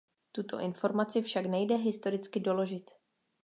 [0.31, 2.91] Tuto informaci však nejde historicky doložit.